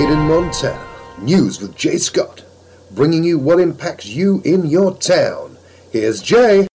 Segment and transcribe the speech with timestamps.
[0.00, 0.86] Made in Montana.
[1.18, 2.42] News with Jay Scott.
[2.92, 5.58] Bringing you what impacts you in your town.
[5.92, 6.66] Here's Jay.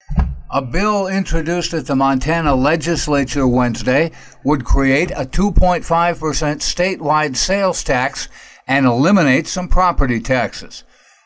[0.51, 4.11] A bill introduced at the Montana legislature Wednesday
[4.43, 8.29] would create a 2.5% statewide sales tax
[8.67, 10.83] and eliminate some property taxes.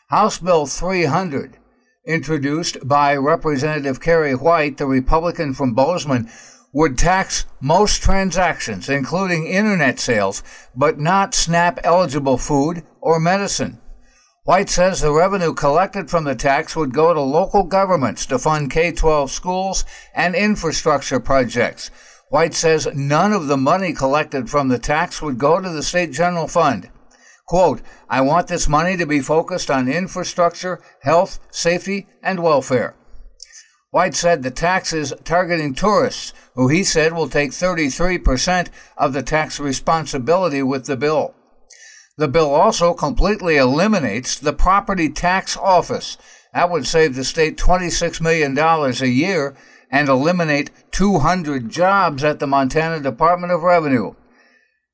[0.08, 1.58] House Bill 300,
[2.06, 6.30] introduced by Representative Kerry White, the Republican from Bozeman,
[6.72, 10.42] would tax most transactions, including internet sales,
[10.74, 13.80] but not SNAP eligible food or medicine.
[14.44, 18.70] White says the revenue collected from the tax would go to local governments to fund
[18.70, 19.84] K 12 schools
[20.14, 21.90] and infrastructure projects.
[22.30, 26.12] White says none of the money collected from the tax would go to the state
[26.12, 26.88] general fund.
[27.46, 32.94] Quote, I want this money to be focused on infrastructure, health, safety, and welfare.
[33.90, 39.22] White said the tax is targeting tourists, who he said will take 33% of the
[39.22, 41.34] tax responsibility with the bill.
[42.16, 46.18] The bill also completely eliminates the property tax office.
[46.54, 49.56] That would save the state $26 million a year
[49.90, 54.14] and eliminate 200 jobs at the Montana Department of Revenue.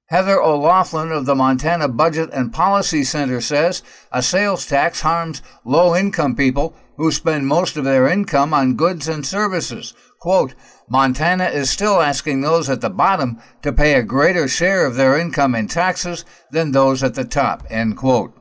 [0.09, 5.97] Heather O'Loughlin of the Montana Budget and Policy Center says a sales tax harms low
[5.97, 9.95] income people who spend most of their income on goods and services.
[10.21, 10.55] Quote,
[10.89, 15.19] Montana is still asking those at the bottom to pay a greater share of their
[15.19, 17.67] income in taxes than those at the top.
[17.69, 18.33] End quote.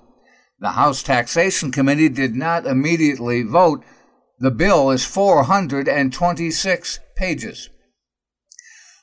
[0.60, 3.84] The House Taxation Committee did not immediately vote.
[4.38, 7.70] The bill is 426 pages.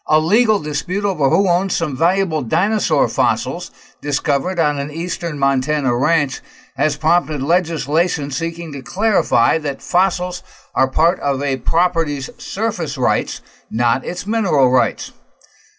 [0.08, 5.95] A legal dispute over who owns some valuable dinosaur fossils discovered on an eastern Montana
[5.97, 6.41] ranch
[6.75, 10.42] has prompted legislation seeking to clarify that fossils
[10.75, 15.12] are part of a property's surface rights, not its mineral rights.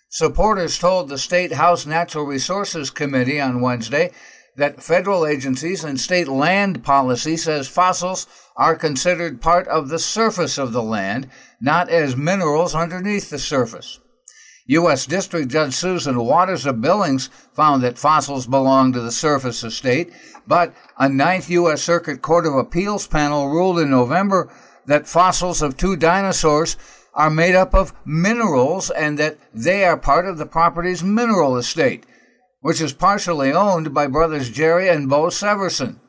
[0.07, 4.11] Supporters told the State House Natural Resources Committee on Wednesday
[4.55, 8.25] that federal agencies and state land policy says fossils
[8.55, 11.27] are considered part of the surface of the land,
[11.59, 13.99] not as minerals underneath the surface.
[14.67, 15.05] U.S.
[15.05, 20.13] District Judge Susan Watters of Billings found that fossils belong to the surface estate,
[20.47, 21.83] but a Ninth U.S.
[21.83, 24.49] Circuit Court of Appeals panel ruled in November
[24.85, 26.77] that fossils of two dinosaurs
[27.13, 32.05] are made up of minerals and that they are part of the property's mineral estate,
[32.61, 35.99] which is partially owned by brothers Jerry and Bo Severson.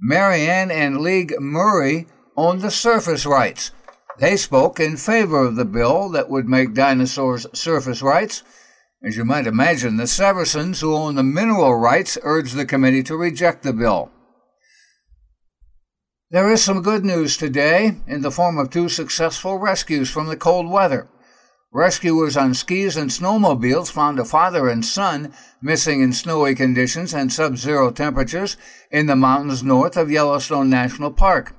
[0.00, 2.06] Marianne and Lige Murray
[2.36, 3.70] own the surface rights,
[4.18, 8.42] they spoke in favor of the bill that would make dinosaurs surface rights.
[9.02, 13.16] As you might imagine, the Seversons, who own the mineral rights, urged the committee to
[13.16, 14.10] reject the bill.
[16.30, 20.36] There is some good news today in the form of two successful rescues from the
[20.36, 21.08] cold weather.
[21.70, 27.32] Rescuers on skis and snowmobiles found a father and son missing in snowy conditions and
[27.32, 28.56] sub zero temperatures
[28.90, 31.54] in the mountains north of Yellowstone National Park.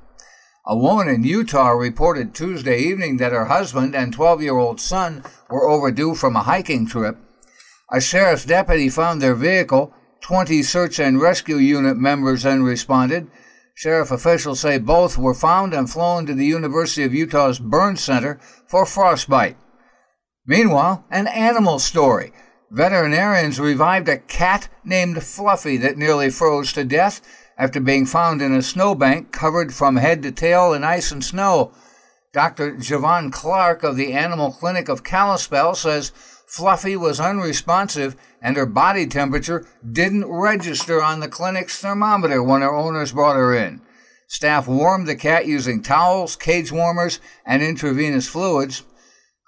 [0.67, 5.23] A woman in Utah reported Tuesday evening that her husband and 12 year old son
[5.47, 7.17] were overdue from a hiking trip.
[7.91, 9.93] A sheriff's deputy found their vehicle.
[10.21, 13.27] 20 search and rescue unit members then responded.
[13.75, 18.39] Sheriff officials say both were found and flown to the University of Utah's Burn Center
[18.67, 19.57] for frostbite.
[20.47, 22.33] Meanwhile, an animal story.
[22.71, 27.21] Veterinarians revived a cat named Fluffy that nearly froze to death
[27.57, 31.71] after being found in a snowbank covered from head to tail in ice and snow.
[32.33, 32.73] Dr.
[32.75, 36.11] Javon Clark of the Animal Clinic of Kalispell says
[36.45, 42.73] Fluffy was unresponsive and her body temperature didn't register on the clinic's thermometer when her
[42.73, 43.81] owners brought her in.
[44.27, 48.83] Staff warmed the cat using towels, cage warmers, and intravenous fluids.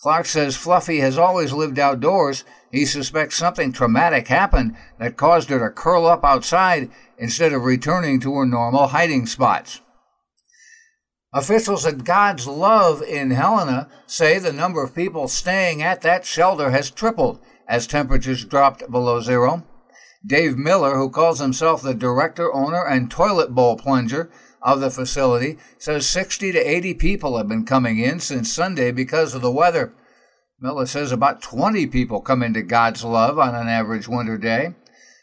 [0.02, 2.44] Clark says Fluffy has always lived outdoors.
[2.72, 8.19] He suspects something traumatic happened that caused her to curl up outside instead of returning
[8.19, 9.81] to her normal hiding spots.
[11.34, 16.71] Officials at God's Love in Helena say the number of people staying at that shelter
[16.71, 19.63] has tripled as temperatures dropped below zero.
[20.25, 24.31] Dave Miller, who calls himself the director, owner, and toilet bowl plunger
[24.62, 29.36] of the facility, says 60 to 80 people have been coming in since Sunday because
[29.36, 29.94] of the weather.
[30.59, 34.74] Miller says about 20 people come into God's Love on an average winter day.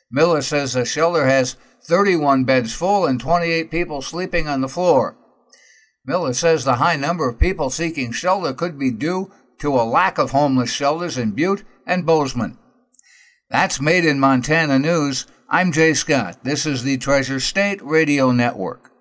[0.08, 5.16] Miller says the shelter has 31 beds full and 28 people sleeping on the floor.
[6.06, 10.18] Miller says the high number of people seeking shelter could be due to a lack
[10.18, 12.56] of homeless shelters in Butte and Bozeman.
[13.50, 15.26] That's Made in Montana News.
[15.48, 16.44] I'm Jay Scott.
[16.44, 18.93] This is the Treasure State Radio Network.